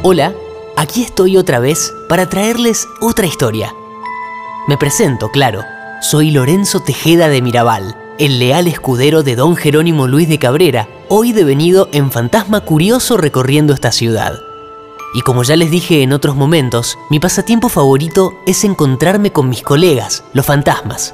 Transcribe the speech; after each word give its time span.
Hola, 0.00 0.32
aquí 0.76 1.02
estoy 1.02 1.36
otra 1.36 1.58
vez 1.58 1.92
para 2.08 2.28
traerles 2.28 2.86
otra 3.00 3.26
historia. 3.26 3.74
Me 4.68 4.76
presento, 4.76 5.28
claro, 5.32 5.64
soy 6.00 6.30
Lorenzo 6.30 6.78
Tejeda 6.78 7.28
de 7.28 7.42
Mirabal, 7.42 7.96
el 8.20 8.38
leal 8.38 8.68
escudero 8.68 9.24
de 9.24 9.34
don 9.34 9.56
Jerónimo 9.56 10.06
Luis 10.06 10.28
de 10.28 10.38
Cabrera, 10.38 10.88
hoy 11.08 11.32
devenido 11.32 11.88
en 11.90 12.12
fantasma 12.12 12.60
curioso 12.60 13.16
recorriendo 13.16 13.74
esta 13.74 13.90
ciudad. 13.90 14.38
Y 15.14 15.22
como 15.22 15.42
ya 15.42 15.56
les 15.56 15.72
dije 15.72 16.04
en 16.04 16.12
otros 16.12 16.36
momentos, 16.36 16.96
mi 17.10 17.18
pasatiempo 17.18 17.68
favorito 17.68 18.34
es 18.46 18.62
encontrarme 18.62 19.32
con 19.32 19.48
mis 19.48 19.62
colegas, 19.62 20.22
los 20.32 20.46
fantasmas. 20.46 21.12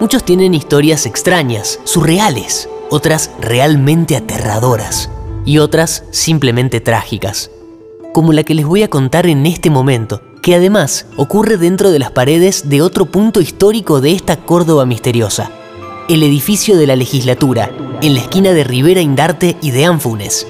Muchos 0.00 0.24
tienen 0.24 0.54
historias 0.54 1.04
extrañas, 1.04 1.78
surreales, 1.84 2.70
otras 2.88 3.32
realmente 3.38 4.16
aterradoras 4.16 5.10
y 5.44 5.58
otras 5.58 6.04
simplemente 6.10 6.80
trágicas 6.80 7.50
como 8.14 8.32
la 8.32 8.44
que 8.44 8.54
les 8.54 8.64
voy 8.64 8.84
a 8.84 8.88
contar 8.88 9.26
en 9.26 9.44
este 9.44 9.70
momento, 9.70 10.22
que 10.40 10.54
además 10.54 11.06
ocurre 11.16 11.56
dentro 11.56 11.90
de 11.90 11.98
las 11.98 12.12
paredes 12.12 12.68
de 12.70 12.80
otro 12.80 13.06
punto 13.06 13.40
histórico 13.40 14.00
de 14.00 14.12
esta 14.12 14.36
Córdoba 14.36 14.86
misteriosa, 14.86 15.50
el 16.08 16.22
edificio 16.22 16.76
de 16.76 16.86
la 16.86 16.94
legislatura, 16.94 17.72
en 18.02 18.14
la 18.14 18.20
esquina 18.20 18.52
de 18.52 18.62
Rivera 18.62 19.00
Indarte 19.00 19.56
y 19.60 19.72
de 19.72 19.84
Anfunes. 19.86 20.46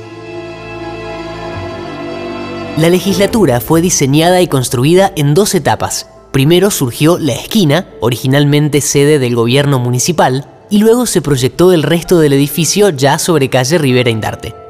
La 2.77 2.90
legislatura 2.90 3.62
fue 3.62 3.80
diseñada 3.80 4.42
y 4.42 4.46
construida 4.46 5.10
en 5.16 5.32
dos 5.32 5.54
etapas. 5.54 6.06
Primero 6.32 6.70
surgió 6.70 7.16
la 7.18 7.32
esquina, 7.32 7.88
originalmente 8.01 8.82
sede 8.82 9.18
del 9.18 9.34
gobierno 9.34 9.78
municipal, 9.78 10.51
y 10.68 10.80
luego 10.80 11.06
se 11.06 11.23
proyectó 11.23 11.73
el 11.73 11.82
resto 11.82 12.18
del 12.18 12.34
edificio 12.34 12.90
ya 12.90 13.18
sobre 13.18 13.48
calle 13.48 13.78
Rivera 13.78 14.10
Indarte. 14.10 14.63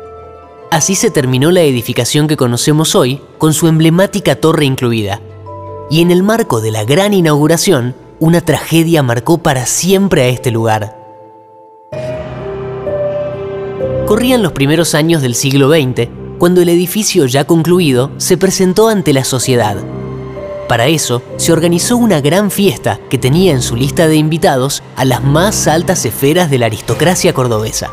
Así 0.74 0.96
se 0.96 1.12
terminó 1.12 1.52
la 1.52 1.60
edificación 1.60 2.26
que 2.26 2.36
conocemos 2.36 2.96
hoy, 2.96 3.20
con 3.38 3.54
su 3.54 3.68
emblemática 3.68 4.34
torre 4.34 4.64
incluida. 4.64 5.20
Y 5.88 6.00
en 6.00 6.10
el 6.10 6.24
marco 6.24 6.60
de 6.60 6.72
la 6.72 6.82
gran 6.82 7.14
inauguración, 7.14 7.94
una 8.18 8.40
tragedia 8.40 9.04
marcó 9.04 9.38
para 9.38 9.66
siempre 9.66 10.22
a 10.22 10.26
este 10.26 10.50
lugar. 10.50 10.98
Corrían 14.06 14.42
los 14.42 14.50
primeros 14.50 14.96
años 14.96 15.22
del 15.22 15.36
siglo 15.36 15.70
XX, 15.70 16.08
cuando 16.38 16.60
el 16.60 16.68
edificio 16.68 17.26
ya 17.26 17.44
concluido 17.44 18.10
se 18.16 18.36
presentó 18.36 18.88
ante 18.88 19.12
la 19.12 19.22
sociedad. 19.22 19.76
Para 20.66 20.88
eso, 20.88 21.22
se 21.36 21.52
organizó 21.52 21.96
una 21.96 22.20
gran 22.20 22.50
fiesta 22.50 22.98
que 23.08 23.18
tenía 23.18 23.52
en 23.52 23.62
su 23.62 23.76
lista 23.76 24.08
de 24.08 24.16
invitados 24.16 24.82
a 24.96 25.04
las 25.04 25.22
más 25.22 25.68
altas 25.68 26.04
esferas 26.04 26.50
de 26.50 26.58
la 26.58 26.66
aristocracia 26.66 27.32
cordobesa. 27.32 27.92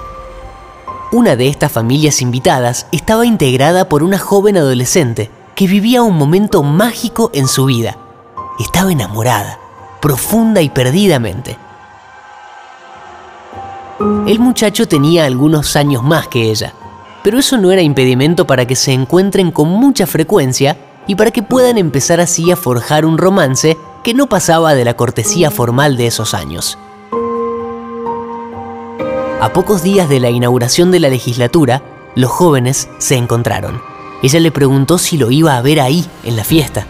Una 1.13 1.35
de 1.35 1.49
estas 1.49 1.69
familias 1.69 2.21
invitadas 2.21 2.87
estaba 2.93 3.25
integrada 3.25 3.89
por 3.89 4.01
una 4.01 4.17
joven 4.17 4.55
adolescente 4.55 5.29
que 5.55 5.67
vivía 5.67 6.03
un 6.03 6.15
momento 6.15 6.63
mágico 6.63 7.31
en 7.33 7.49
su 7.49 7.65
vida. 7.65 7.97
Estaba 8.61 8.93
enamorada, 8.93 9.59
profunda 10.01 10.61
y 10.61 10.69
perdidamente. 10.69 11.57
El 14.25 14.39
muchacho 14.39 14.87
tenía 14.87 15.25
algunos 15.25 15.75
años 15.75 16.01
más 16.01 16.29
que 16.29 16.49
ella, 16.49 16.73
pero 17.25 17.39
eso 17.39 17.57
no 17.57 17.71
era 17.71 17.81
impedimento 17.81 18.47
para 18.47 18.65
que 18.65 18.77
se 18.77 18.93
encuentren 18.93 19.51
con 19.51 19.67
mucha 19.67 20.07
frecuencia 20.07 20.77
y 21.07 21.15
para 21.15 21.31
que 21.31 21.43
puedan 21.43 21.77
empezar 21.77 22.21
así 22.21 22.51
a 22.51 22.55
forjar 22.55 23.05
un 23.05 23.17
romance 23.17 23.77
que 24.05 24.13
no 24.13 24.27
pasaba 24.27 24.75
de 24.75 24.85
la 24.85 24.93
cortesía 24.93 25.51
formal 25.51 25.97
de 25.97 26.07
esos 26.07 26.33
años. 26.33 26.77
A 29.41 29.53
pocos 29.53 29.81
días 29.81 30.07
de 30.07 30.19
la 30.19 30.29
inauguración 30.29 30.91
de 30.91 30.99
la 30.99 31.09
legislatura, 31.09 31.81
los 32.13 32.29
jóvenes 32.29 32.89
se 32.99 33.15
encontraron. 33.15 33.81
Ella 34.21 34.39
le 34.39 34.51
preguntó 34.51 34.99
si 34.99 35.17
lo 35.17 35.31
iba 35.31 35.57
a 35.57 35.61
ver 35.63 35.81
ahí, 35.81 36.05
en 36.23 36.35
la 36.35 36.43
fiesta. 36.43 36.85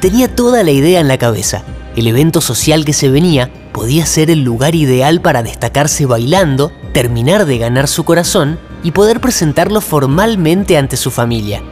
Tenía 0.00 0.34
toda 0.34 0.64
la 0.64 0.72
idea 0.72 0.98
en 0.98 1.06
la 1.06 1.18
cabeza. 1.18 1.62
El 1.94 2.08
evento 2.08 2.40
social 2.40 2.84
que 2.84 2.92
se 2.92 3.08
venía 3.08 3.52
podía 3.70 4.06
ser 4.06 4.28
el 4.28 4.42
lugar 4.42 4.74
ideal 4.74 5.20
para 5.20 5.44
destacarse 5.44 6.04
bailando, 6.04 6.72
terminar 6.92 7.46
de 7.46 7.58
ganar 7.58 7.86
su 7.86 8.02
corazón 8.02 8.58
y 8.82 8.90
poder 8.90 9.20
presentarlo 9.20 9.80
formalmente 9.80 10.78
ante 10.78 10.96
su 10.96 11.12
familia. 11.12 11.62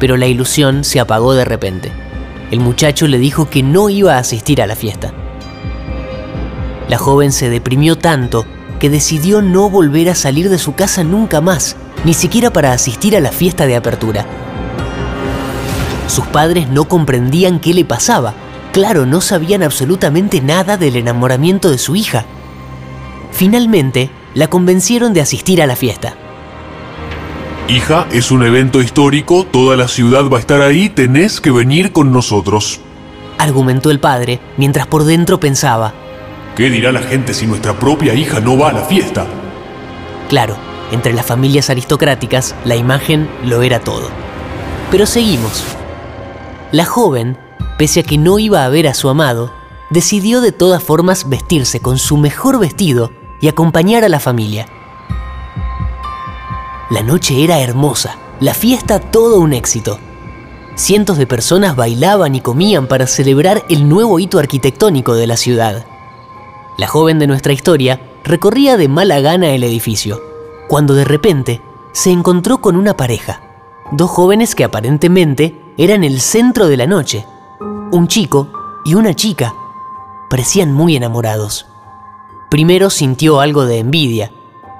Pero 0.00 0.16
la 0.16 0.26
ilusión 0.26 0.84
se 0.84 1.00
apagó 1.00 1.34
de 1.34 1.44
repente. 1.44 1.92
El 2.50 2.60
muchacho 2.60 3.08
le 3.08 3.18
dijo 3.18 3.50
que 3.50 3.62
no 3.62 3.90
iba 3.90 4.14
a 4.14 4.20
asistir 4.20 4.62
a 4.62 4.66
la 4.66 4.74
fiesta. 4.74 5.12
La 6.88 6.98
joven 6.98 7.32
se 7.32 7.48
deprimió 7.48 7.96
tanto 7.96 8.46
que 8.78 8.90
decidió 8.90 9.40
no 9.40 9.70
volver 9.70 10.10
a 10.10 10.14
salir 10.14 10.50
de 10.50 10.58
su 10.58 10.74
casa 10.74 11.04
nunca 11.04 11.40
más, 11.40 11.76
ni 12.04 12.12
siquiera 12.12 12.52
para 12.52 12.72
asistir 12.72 13.16
a 13.16 13.20
la 13.20 13.32
fiesta 13.32 13.66
de 13.66 13.76
apertura. 13.76 14.26
Sus 16.06 16.26
padres 16.26 16.68
no 16.68 16.84
comprendían 16.84 17.60
qué 17.60 17.72
le 17.72 17.84
pasaba. 17.84 18.34
Claro, 18.72 19.06
no 19.06 19.20
sabían 19.20 19.62
absolutamente 19.62 20.40
nada 20.40 20.76
del 20.76 20.96
enamoramiento 20.96 21.70
de 21.70 21.78
su 21.78 21.96
hija. 21.96 22.26
Finalmente, 23.32 24.10
la 24.34 24.48
convencieron 24.48 25.14
de 25.14 25.20
asistir 25.20 25.62
a 25.62 25.66
la 25.66 25.76
fiesta. 25.76 26.14
Hija, 27.68 28.06
es 28.12 28.30
un 28.30 28.44
evento 28.44 28.82
histórico, 28.82 29.46
toda 29.50 29.76
la 29.76 29.88
ciudad 29.88 30.28
va 30.28 30.36
a 30.36 30.40
estar 30.40 30.60
ahí, 30.60 30.90
tenés 30.90 31.40
que 31.40 31.50
venir 31.50 31.92
con 31.92 32.12
nosotros. 32.12 32.80
Argumentó 33.38 33.90
el 33.90 34.00
padre, 34.00 34.40
mientras 34.58 34.86
por 34.86 35.04
dentro 35.04 35.40
pensaba, 35.40 35.94
¿Qué 36.56 36.70
dirá 36.70 36.92
la 36.92 37.02
gente 37.02 37.34
si 37.34 37.48
nuestra 37.48 37.76
propia 37.76 38.14
hija 38.14 38.38
no 38.38 38.56
va 38.56 38.68
a 38.68 38.72
la 38.72 38.84
fiesta? 38.84 39.26
Claro, 40.28 40.56
entre 40.92 41.12
las 41.12 41.26
familias 41.26 41.68
aristocráticas 41.68 42.54
la 42.64 42.76
imagen 42.76 43.28
lo 43.44 43.62
era 43.62 43.80
todo. 43.80 44.08
Pero 44.92 45.04
seguimos. 45.04 45.64
La 46.70 46.84
joven, 46.84 47.36
pese 47.76 48.00
a 48.00 48.02
que 48.04 48.18
no 48.18 48.38
iba 48.38 48.64
a 48.64 48.68
ver 48.68 48.86
a 48.86 48.94
su 48.94 49.08
amado, 49.08 49.52
decidió 49.90 50.40
de 50.40 50.52
todas 50.52 50.80
formas 50.80 51.28
vestirse 51.28 51.80
con 51.80 51.98
su 51.98 52.18
mejor 52.18 52.60
vestido 52.60 53.10
y 53.40 53.48
acompañar 53.48 54.04
a 54.04 54.08
la 54.08 54.20
familia. 54.20 54.66
La 56.88 57.02
noche 57.02 57.42
era 57.42 57.58
hermosa, 57.58 58.16
la 58.38 58.54
fiesta 58.54 59.00
todo 59.00 59.40
un 59.40 59.54
éxito. 59.54 59.98
Cientos 60.76 61.18
de 61.18 61.26
personas 61.26 61.74
bailaban 61.74 62.36
y 62.36 62.40
comían 62.40 62.86
para 62.86 63.08
celebrar 63.08 63.64
el 63.68 63.88
nuevo 63.88 64.20
hito 64.20 64.38
arquitectónico 64.38 65.14
de 65.14 65.26
la 65.26 65.36
ciudad. 65.36 65.84
La 66.76 66.88
joven 66.88 67.20
de 67.20 67.28
nuestra 67.28 67.52
historia 67.52 68.00
recorría 68.24 68.76
de 68.76 68.88
mala 68.88 69.20
gana 69.20 69.50
el 69.50 69.62
edificio, 69.62 70.20
cuando 70.68 70.94
de 70.94 71.04
repente 71.04 71.62
se 71.92 72.10
encontró 72.10 72.60
con 72.60 72.76
una 72.76 72.96
pareja, 72.96 73.40
dos 73.92 74.10
jóvenes 74.10 74.56
que 74.56 74.64
aparentemente 74.64 75.72
eran 75.78 76.02
el 76.02 76.20
centro 76.20 76.66
de 76.66 76.76
la 76.76 76.88
noche, 76.88 77.24
un 77.92 78.08
chico 78.08 78.48
y 78.84 78.94
una 78.94 79.14
chica. 79.14 79.54
Parecían 80.28 80.72
muy 80.72 80.96
enamorados. 80.96 81.66
Primero 82.50 82.90
sintió 82.90 83.38
algo 83.38 83.66
de 83.66 83.78
envidia, 83.78 84.32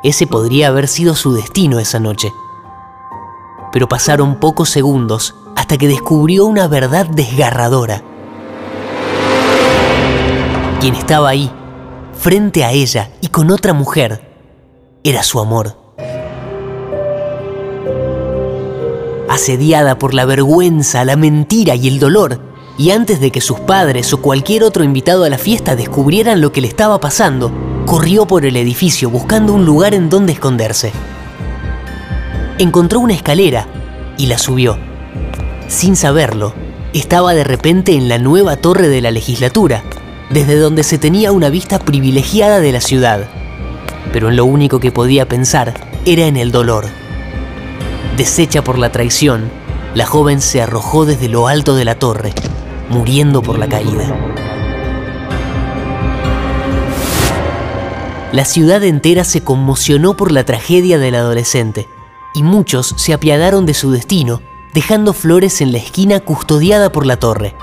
ese 0.02 0.26
podría 0.26 0.68
haber 0.68 0.88
sido 0.88 1.14
su 1.14 1.32
destino 1.32 1.78
esa 1.78 2.00
noche. 2.00 2.32
Pero 3.72 3.88
pasaron 3.88 4.40
pocos 4.40 4.68
segundos 4.68 5.36
hasta 5.54 5.78
que 5.78 5.86
descubrió 5.86 6.46
una 6.46 6.66
verdad 6.66 7.06
desgarradora. 7.06 8.02
Quien 10.80 10.96
estaba 10.96 11.28
ahí 11.28 11.52
frente 12.24 12.64
a 12.64 12.72
ella 12.72 13.10
y 13.20 13.26
con 13.26 13.50
otra 13.50 13.74
mujer, 13.74 14.22
era 15.04 15.22
su 15.22 15.40
amor. 15.40 15.76
Asediada 19.28 19.98
por 19.98 20.14
la 20.14 20.24
vergüenza, 20.24 21.04
la 21.04 21.16
mentira 21.16 21.74
y 21.74 21.86
el 21.86 21.98
dolor, 21.98 22.40
y 22.78 22.92
antes 22.92 23.20
de 23.20 23.30
que 23.30 23.42
sus 23.42 23.60
padres 23.60 24.10
o 24.14 24.22
cualquier 24.22 24.64
otro 24.64 24.84
invitado 24.84 25.24
a 25.24 25.28
la 25.28 25.36
fiesta 25.36 25.76
descubrieran 25.76 26.40
lo 26.40 26.50
que 26.50 26.62
le 26.62 26.68
estaba 26.68 26.98
pasando, 26.98 27.52
corrió 27.84 28.26
por 28.26 28.46
el 28.46 28.56
edificio 28.56 29.10
buscando 29.10 29.52
un 29.52 29.66
lugar 29.66 29.92
en 29.92 30.08
donde 30.08 30.32
esconderse. 30.32 30.92
Encontró 32.56 33.00
una 33.00 33.12
escalera 33.12 33.68
y 34.16 34.28
la 34.28 34.38
subió. 34.38 34.78
Sin 35.68 35.94
saberlo, 35.94 36.54
estaba 36.94 37.34
de 37.34 37.44
repente 37.44 37.92
en 37.92 38.08
la 38.08 38.16
nueva 38.16 38.56
torre 38.56 38.88
de 38.88 39.02
la 39.02 39.10
legislatura, 39.10 39.84
desde 40.30 40.56
donde 40.56 40.82
se 40.82 40.98
tenía 40.98 41.32
una 41.32 41.48
vista 41.48 41.78
privilegiada 41.78 42.60
de 42.60 42.72
la 42.72 42.80
ciudad. 42.80 43.28
Pero 44.12 44.28
en 44.28 44.36
lo 44.36 44.44
único 44.44 44.80
que 44.80 44.92
podía 44.92 45.28
pensar 45.28 45.74
era 46.04 46.26
en 46.26 46.36
el 46.36 46.50
dolor. 46.52 46.86
Deshecha 48.16 48.62
por 48.62 48.78
la 48.78 48.92
traición, 48.92 49.50
la 49.94 50.06
joven 50.06 50.40
se 50.40 50.62
arrojó 50.62 51.04
desde 51.04 51.28
lo 51.28 51.48
alto 51.48 51.74
de 51.74 51.84
la 51.84 51.96
torre, 51.96 52.32
muriendo 52.88 53.42
por 53.42 53.58
la 53.58 53.68
caída. 53.68 54.14
La 58.32 58.44
ciudad 58.44 58.82
entera 58.82 59.22
se 59.22 59.44
conmocionó 59.44 60.16
por 60.16 60.32
la 60.32 60.44
tragedia 60.44 60.98
del 60.98 61.14
adolescente, 61.14 61.88
y 62.34 62.42
muchos 62.42 62.94
se 62.96 63.12
apiadaron 63.12 63.64
de 63.64 63.74
su 63.74 63.92
destino, 63.92 64.42
dejando 64.74 65.12
flores 65.12 65.60
en 65.60 65.70
la 65.70 65.78
esquina 65.78 66.18
custodiada 66.18 66.90
por 66.90 67.06
la 67.06 67.16
torre. 67.16 67.54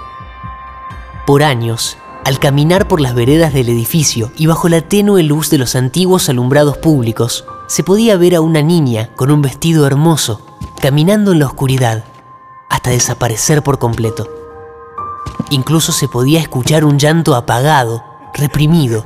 Por 1.28 1.44
años, 1.44 1.98
al 2.24 2.40
caminar 2.40 2.88
por 2.88 3.02
las 3.02 3.16
veredas 3.16 3.54
del 3.54 3.70
edificio 3.70 4.32
y 4.38 4.46
bajo 4.46 4.70
la 4.70 4.82
tenue 4.82 5.24
luz 5.24 5.50
de 5.50 5.58
los 5.58 5.76
antiguos 5.76 6.30
alumbrados 6.30 6.78
públicos, 6.78 7.46
se 7.68 7.84
podía 7.84 8.16
ver 8.18 8.36
a 8.36 8.42
una 8.42 8.62
niña 8.62 9.10
con 9.16 9.32
un 9.32 9.42
vestido 9.42 9.88
hermoso, 9.88 10.42
caminando 10.82 11.32
en 11.32 11.40
la 11.40 11.48
oscuridad 11.48 12.04
hasta 12.70 12.92
desaparecer 12.92 13.64
por 13.64 13.80
completo. 13.80 14.30
Incluso 15.50 15.92
se 15.92 16.08
podía 16.08 16.40
escuchar 16.40 16.86
un 16.86 17.00
llanto 17.00 17.36
apagado, 17.36 18.04
reprimido. 18.34 19.06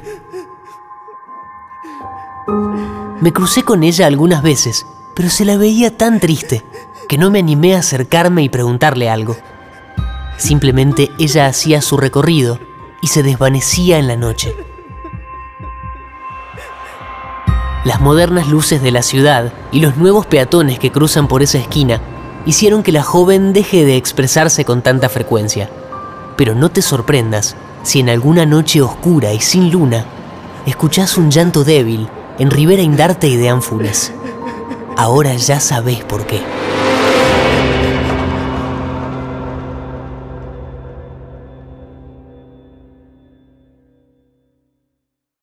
Me 3.21 3.31
crucé 3.31 3.63
con 3.63 3.83
ella 3.83 4.07
algunas 4.07 4.43
veces, 4.43 4.85
pero 5.15 5.29
se 5.29 5.45
la 5.45 5.57
veía 5.57 5.95
tan 5.95 6.19
triste 6.19 6.63
que 7.07 7.17
no 7.17 7.31
me 7.31 7.39
animé 7.39 7.75
a 7.75 7.79
acercarme 7.79 8.43
y 8.43 8.49
preguntarle 8.49 9.09
algo. 9.09 9.37
Simplemente 10.37 11.11
ella 11.17 11.47
hacía 11.47 11.81
su 11.81 11.97
recorrido 11.97 12.59
y 13.05 13.07
se 13.07 13.21
desvanecía 13.21 13.99
en 13.99 14.07
la 14.07 14.15
noche. 14.15 14.55
Las 17.83 18.01
modernas 18.01 18.47
luces 18.47 18.81
de 18.81 18.89
la 18.89 19.03
ciudad 19.03 19.53
y 19.71 19.79
los 19.79 19.95
nuevos 19.95 20.25
peatones 20.25 20.79
que 20.79 20.91
cruzan 20.91 21.27
por 21.27 21.43
esa 21.43 21.59
esquina 21.59 22.01
hicieron 22.47 22.81
que 22.81 22.91
la 22.91 23.03
joven 23.03 23.53
deje 23.53 23.85
de 23.85 23.95
expresarse 23.95 24.65
con 24.65 24.81
tanta 24.81 25.07
frecuencia. 25.07 25.69
Pero 26.35 26.55
no 26.55 26.69
te 26.69 26.81
sorprendas 26.81 27.55
si 27.83 27.99
en 27.99 28.09
alguna 28.09 28.47
noche 28.47 28.81
oscura 28.81 29.33
y 29.33 29.39
sin 29.39 29.69
luna 29.69 30.03
escuchás 30.65 31.15
un 31.15 31.29
llanto 31.29 31.63
débil 31.63 32.09
en 32.39 32.49
Rivera 32.49 32.81
Indarte 32.81 33.27
y 33.27 33.35
de 33.35 33.49
Ánfules. 33.49 34.13
Ahora 34.97 35.35
ya 35.35 35.59
sabés 35.59 36.03
por 36.03 36.25
qué. 36.25 36.41